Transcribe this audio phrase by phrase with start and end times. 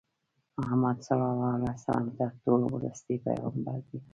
[0.59, 3.97] محمدﷺ تر ټولو ورستی پیغمبر دی.